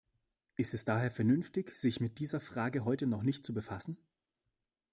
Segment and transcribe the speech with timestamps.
[0.55, 3.99] Ist es daher vernünftig, sich mit dieser Frage heute noch nicht zu befassen?